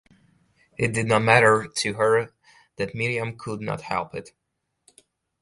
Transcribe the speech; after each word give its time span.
It 0.79 0.93
did 0.95 1.05
not 1.05 1.21
matter 1.21 1.67
to 1.75 1.93
her 1.93 2.33
that 2.77 2.95
Miriam 2.95 3.37
could 3.37 3.61
not 3.61 3.81
help 3.81 4.15
it. 4.15 4.31